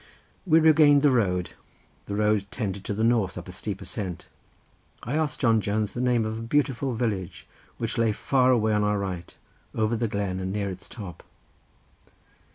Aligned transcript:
We 0.47 0.57
regained 0.59 1.03
the 1.03 1.11
road; 1.11 1.51
the 2.07 2.15
road 2.15 2.47
tended 2.49 2.83
to 2.85 2.93
the 2.95 3.03
north 3.03 3.37
up 3.37 3.47
a 3.47 3.51
steep 3.51 3.81
ascent. 3.81 4.27
I 5.03 5.13
asked 5.15 5.41
John 5.41 5.61
Jones 5.61 5.93
the 5.93 6.01
name 6.01 6.25
of 6.25 6.39
a 6.39 6.41
beautiful 6.41 6.95
village, 6.95 7.45
which 7.77 7.99
lay 7.99 8.11
far 8.11 8.49
away 8.49 8.73
on 8.73 8.83
our 8.83 8.97
right, 8.97 9.31
over 9.75 9.95
the 9.95 10.07
glen, 10.07 10.39
and 10.39 10.51
near 10.51 10.71
its 10.71 10.89
top. 10.89 11.21